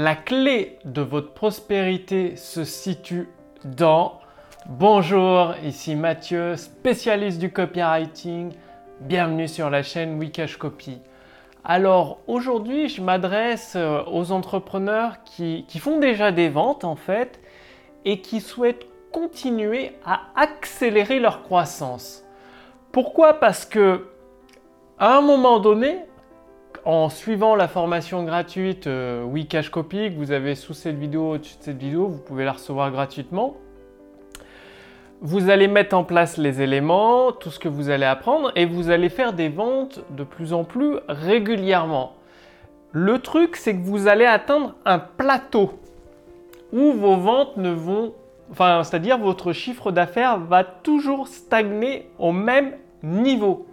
[0.00, 3.28] La clé de votre prospérité se situe
[3.64, 4.20] dans...
[4.68, 8.52] Bonjour, ici Mathieu, spécialiste du copywriting.
[9.00, 11.00] Bienvenue sur la chaîne Wikash Copy.
[11.64, 17.40] Alors aujourd'hui, je m'adresse euh, aux entrepreneurs qui, qui font déjà des ventes en fait
[18.04, 22.22] et qui souhaitent continuer à accélérer leur croissance.
[22.92, 23.40] Pourquoi?
[23.40, 24.06] Parce que
[25.00, 25.98] à un moment donné,
[26.88, 31.58] en suivant la formation gratuite euh, Wikash Copy que vous avez sous cette vidéo, au-dessus
[31.58, 33.58] de cette vidéo, vous pouvez la recevoir gratuitement.
[35.20, 38.88] Vous allez mettre en place les éléments, tout ce que vous allez apprendre, et vous
[38.88, 42.14] allez faire des ventes de plus en plus régulièrement.
[42.92, 45.78] Le truc, c'est que vous allez atteindre un plateau
[46.72, 48.14] où vos ventes ne vont,
[48.50, 53.67] enfin, c'est-à-dire votre chiffre d'affaires va toujours stagner au même niveau.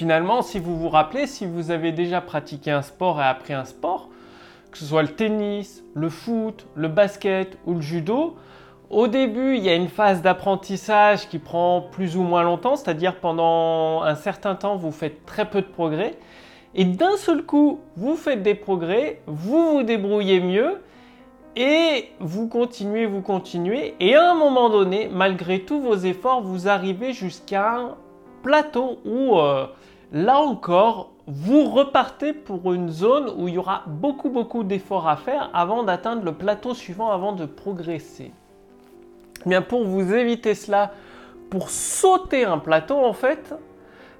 [0.00, 3.66] Finalement, si vous vous rappelez, si vous avez déjà pratiqué un sport et appris un
[3.66, 4.08] sport,
[4.70, 8.34] que ce soit le tennis, le foot, le basket ou le judo,
[8.88, 13.16] au début, il y a une phase d'apprentissage qui prend plus ou moins longtemps, c'est-à-dire
[13.16, 16.16] pendant un certain temps, vous faites très peu de progrès.
[16.74, 20.80] Et d'un seul coup, vous faites des progrès, vous vous débrouillez mieux
[21.56, 23.96] et vous continuez, vous continuez.
[24.00, 27.96] Et à un moment donné, malgré tous vos efforts, vous arrivez jusqu'à un
[28.42, 29.66] plateau où euh,
[30.12, 35.16] là encore, vous repartez pour une zone où il y aura beaucoup beaucoup d'efforts à
[35.16, 38.32] faire avant d'atteindre le plateau suivant, avant de progresser.
[39.46, 40.92] Eh bien pour vous éviter cela,
[41.48, 43.54] pour sauter un plateau en fait,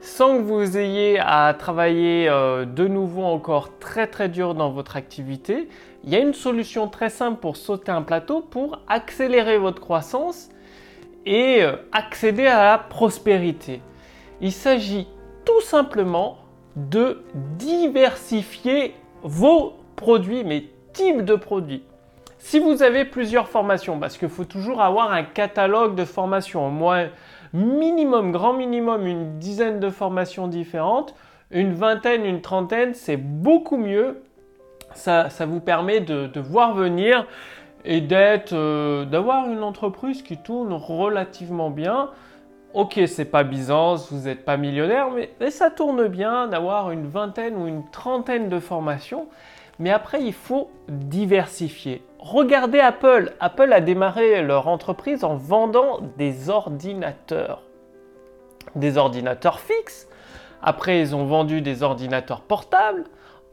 [0.00, 4.96] sans que vous ayez à travailler euh, de nouveau encore très très dur dans votre
[4.96, 5.68] activité,
[6.04, 10.50] il y a une solution très simple pour sauter un plateau, pour accélérer votre croissance
[11.26, 13.80] et euh, accéder à la prospérité.
[14.40, 15.08] Il s'agit
[15.48, 16.36] tout simplement
[16.76, 17.22] de
[17.56, 21.82] diversifier vos produits, mais types de produits.
[22.38, 26.70] Si vous avez plusieurs formations, parce qu'il faut toujours avoir un catalogue de formations, au
[26.70, 27.08] moins
[27.54, 31.14] minimum, grand minimum, une dizaine de formations différentes,
[31.50, 34.20] une vingtaine, une trentaine, c'est beaucoup mieux.
[34.92, 37.26] Ça, vous permet de, voir venir
[37.86, 42.10] et d'être, euh, d'avoir une entreprise qui tourne relativement bien.
[42.74, 47.56] Ok, c'est pas Byzance, vous n'êtes pas millionnaire, mais, ça tourne bien d'avoir une vingtaine
[47.56, 49.28] ou une trentaine de formations.
[49.78, 52.02] Mais après, il faut diversifier.
[52.18, 53.32] Regardez Apple.
[53.40, 57.62] Apple a démarré leur entreprise en vendant des ordinateurs.
[58.74, 60.08] Des ordinateurs fixes.
[60.60, 63.04] Après, ils ont vendu des ordinateurs portables.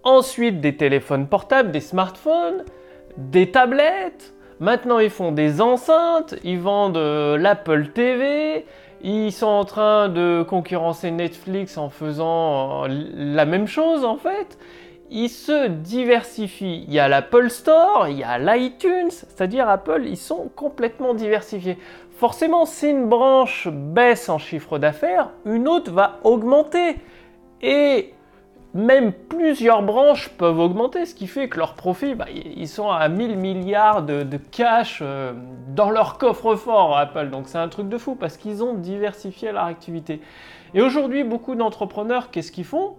[0.04, 2.66] Ensuite, des téléphones portables, des smartphones,
[3.18, 4.34] des tablettes.
[4.60, 6.36] Maintenant, ils font des enceintes.
[6.44, 8.66] Ils vendent euh, l'Apple TV.
[9.08, 14.58] Ils sont en train de concurrencer Netflix en faisant euh, la même chose en fait
[15.10, 16.84] ils se diversifient.
[16.88, 21.78] Il y a l'Apple Store, il y a l'iTunes, c'est-à-dire Apple, ils sont complètement diversifiés.
[22.18, 26.96] Forcément, si une branche baisse en chiffre d'affaires, une autre va augmenter.
[27.62, 28.14] Et
[28.76, 33.08] même plusieurs branches peuvent augmenter, ce qui fait que leurs profits, bah, ils sont à
[33.08, 35.32] 1000 milliards de, cash euh,
[35.70, 37.30] dans leur coffre-fort, Apple.
[37.30, 40.20] Donc c'est un truc de fou parce qu'ils ont diversifié leur activité.
[40.74, 42.98] Et aujourd'hui, beaucoup d'entrepreneurs, qu'est-ce qu'ils font?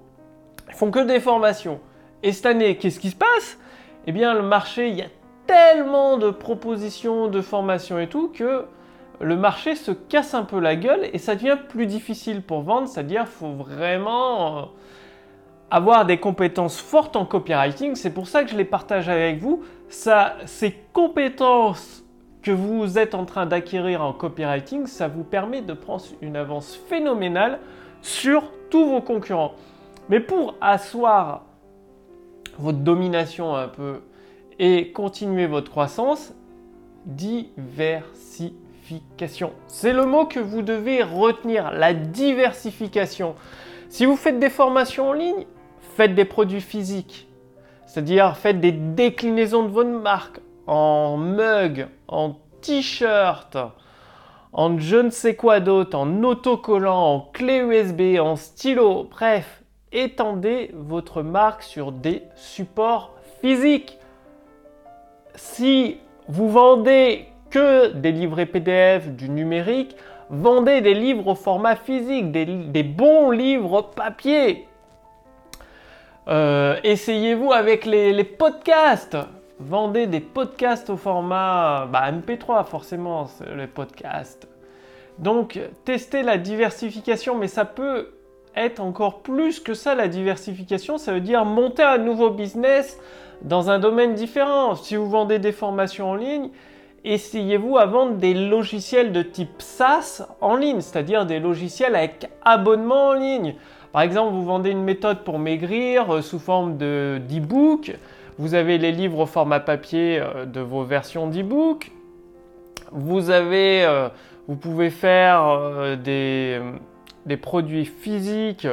[0.69, 1.79] Ils font que des formations.
[2.23, 3.59] Et cette année, qu'est-ce qui se passe?
[4.07, 5.11] Eh bien, le marché, il y a
[5.47, 8.65] tellement de propositions, de formations et tout, que
[9.21, 12.89] le marché se casse un peu la gueule et ça devient plus difficile pour vendre,
[12.89, 14.63] c'est-à-dire faut vraiment euh,
[15.71, 17.97] avoir des compétences fortes en copywriting.
[17.97, 19.65] C'est pour ça que je les partage avec vous.
[19.89, 22.05] Ces compétences
[22.43, 26.79] que vous êtes en train d'acquérir en copywriting, ça vous permet de prendre une avance
[26.89, 27.59] phénoménale
[28.03, 29.55] sur tous vos concurrents.
[30.09, 31.43] Mais pour asseoir
[32.59, 34.03] votre domination un peu
[34.61, 36.33] et continuer votre croissance,
[37.05, 39.53] diversification.
[39.67, 43.35] C'est le mot que vous devez retenir, la diversification.
[43.89, 45.47] Si vous faites des formations en ligne,
[45.97, 47.27] faites des produits physiques.
[47.87, 53.57] C'est-à-dire faites des déclinaisons de votre marque en mug, en t-shirt,
[54.53, 59.63] en je ne sais quoi d'autre, en autocollant, en clé USB, en stylo, bref,
[59.93, 63.99] étendez votre marque sur des supports physiques.
[65.35, 65.99] Si
[66.29, 69.97] vous vendez que des livrets PDF, du numérique,
[70.29, 74.67] vendez des livres au format physique, des, bons livres papier.
[76.29, 79.17] Euh, essayez-vous avec les, podcasts.
[79.59, 84.49] Vendez des podcasts au format bah, MP3, forcément, les podcasts.
[85.19, 88.13] Donc, testez la diversification, mais ça peut
[88.55, 90.99] être encore plus que ça la diversification.
[90.99, 92.99] Ça veut dire monter un nouveau business
[93.43, 94.75] dans un domaine différent.
[94.75, 96.51] Si vous vendez des formations en ligne,
[97.05, 103.09] essayez-vous à vendre des logiciels de type SaaS en ligne, c'est-à-dire des logiciels avec abonnement
[103.09, 103.55] en ligne.
[103.97, 107.97] Par exemple, vous vendez une méthode pour maigrir euh, sous forme d'e-book.
[108.37, 111.93] vous avez les livres au format papier euh, de vos versions d'e-book.
[112.93, 114.11] Vous avez, euh,
[114.49, 116.61] vous pouvez faire des,
[117.41, 118.69] produits physiques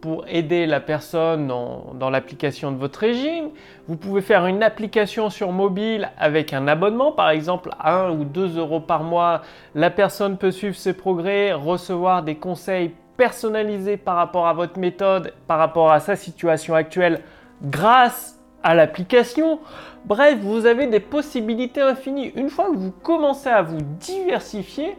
[0.00, 3.48] pour aider la personne dans, l'application de votre régime.
[3.88, 8.58] Vous pouvez faire une application sur mobile avec un abonnement, par exemple 1 ou 2
[8.58, 9.42] euros par mois.
[9.74, 15.34] La personne peut suivre ses progrès, recevoir des conseils personnalisés par rapport à votre méthode,
[15.46, 17.20] par rapport à sa situation actuelle
[17.62, 19.58] grâce à l'application.
[20.06, 22.32] Bref, vous avez des possibilités infinies.
[22.36, 24.96] Une fois que vous commencez à vous diversifier,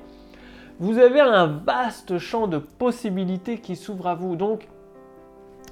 [0.80, 4.36] vous avez un vaste champ de possibilités qui s'ouvre à vous.
[4.36, 4.68] Donc,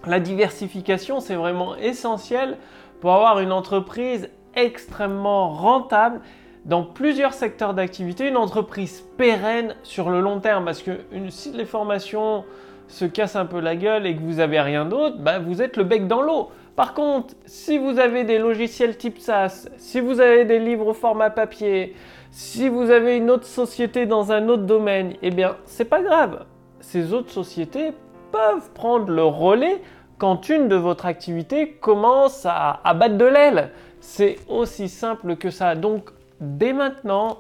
[0.06, 2.58] la diversification, c'est vraiment essentiel
[3.02, 6.22] pour avoir une entreprise extrêmement rentable
[6.68, 10.66] dans plusieurs secteurs d'activité, une entreprise pérenne sur le long terme.
[10.66, 11.00] Parce que
[11.30, 12.44] si les formations
[12.88, 15.78] se cassent un peu la gueule et que vous n'avez rien d'autre, bah, vous êtes
[15.78, 16.50] le bec dans l'eau.
[16.76, 20.94] Par contre, si vous avez des logiciels type SaaS, si vous avez des livres au
[20.94, 21.96] format papier,
[22.30, 26.46] si vous avez une autre société dans un autre domaine, eh bien, c'est pas grave.
[26.82, 27.94] Ces autres sociétés
[28.32, 29.82] peuvent prendre le relais
[30.18, 33.72] quand une de votre activité commence à, battre de l'aile.
[34.00, 35.76] C'est aussi simple que ça.
[35.76, 37.40] Donc dès maintenant,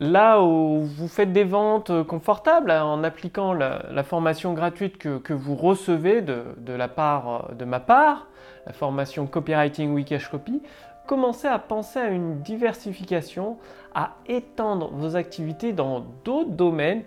[0.00, 5.54] là où vous faites des ventes confortables hein, en appliquant la, formation gratuite que, vous
[5.54, 8.26] recevez de, la de ma part,
[8.66, 10.62] la formation Copywriting Wikash Copy,
[11.06, 13.58] commencez à penser à une diversification,
[13.94, 17.02] à étendre vos activités dans d'autres domaines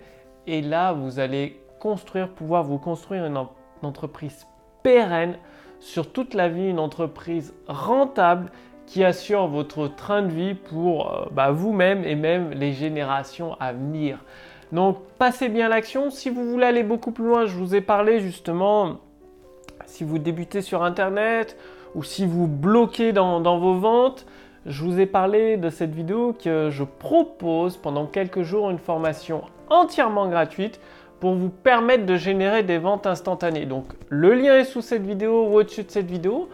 [0.46, 3.38] et là vous allez construire, pouvoir vous construire une,
[3.84, 4.48] entreprise
[4.82, 5.38] pérenne
[5.80, 8.52] sur toute la vie, une entreprise rentable
[8.88, 13.74] qui assure votre train de vie pour euh, bah, vous-même et même les générations à
[13.74, 14.18] venir.
[14.72, 16.10] Donc passez bien l'action.
[16.10, 18.98] Si vous voulez aller beaucoup plus loin, je vous ai parlé justement,
[19.86, 21.58] si vous débutez sur Internet
[21.94, 24.26] ou si vous bloquez dans, dans vos ventes,
[24.66, 29.44] je vous ai parlé de cette vidéo que je propose pendant quelques jours une formation
[29.70, 30.80] entièrement gratuite
[31.20, 33.66] pour vous permettre de générer des ventes instantanées.
[33.66, 36.50] Donc le lien est sous cette vidéo ou au-dessus de cette vidéo.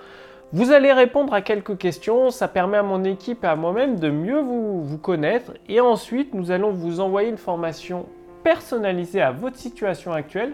[0.53, 4.11] Vous allez répondre à quelques questions, ça permet à mon équipe et à moi-même de
[4.11, 8.05] mieux vous, connaître et ensuite nous allons vous envoyer une formation
[8.43, 10.53] personnalisée à votre situation actuelle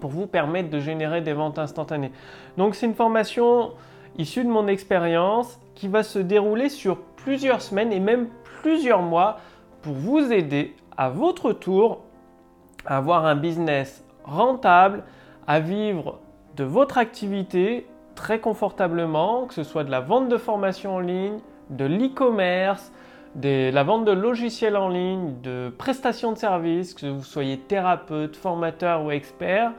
[0.00, 2.12] pour vous permettre de générer des ventes instantanées.
[2.56, 3.72] Donc c'est une formation
[4.16, 8.28] issue de mon expérience qui va se dérouler sur plusieurs semaines et même
[8.62, 9.36] plusieurs mois
[9.82, 12.00] pour vous aider à votre tour
[12.86, 15.04] avoir un business rentable,
[15.46, 16.20] à vivre
[16.56, 17.86] de votre activité
[18.18, 21.38] très confortablement, que ce soit de la vente de formation en ligne,
[21.70, 22.92] de l'e-commerce,
[23.36, 28.34] de la vente de logiciels en ligne, de prestations de services, que vous soyez thérapeute,
[28.34, 29.70] formateur ou expert,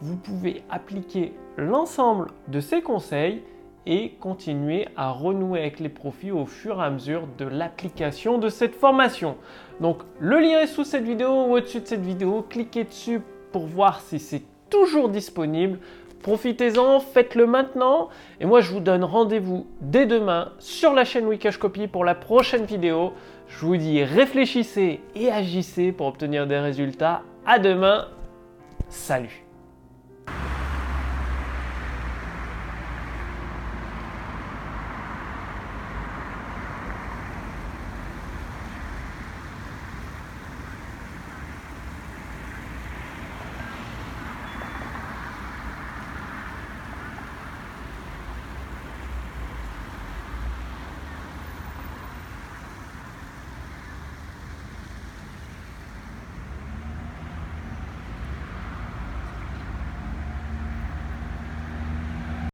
[0.00, 3.42] vous pouvez appliquer l'ensemble de ces conseils
[3.86, 8.48] et continuer à renouer avec les profits au fur et à mesure de l'application de
[8.48, 9.36] cette formation.
[9.80, 12.46] Donc le lien est sous cette vidéo ou au-dessus de cette vidéo.
[12.48, 13.20] Cliquez dessus
[13.50, 15.80] pour voir si c'est toujours disponible.
[16.22, 18.08] Profitez-en, faites-le maintenant.
[18.40, 22.14] Et moi, je vous donne rendez-vous dès demain sur la chaîne Wikash Copy pour la
[22.14, 23.12] prochaine vidéo.
[23.48, 27.22] Je vous dis réfléchissez et agissez pour obtenir des résultats.
[27.46, 28.06] À demain.
[28.88, 29.49] Salut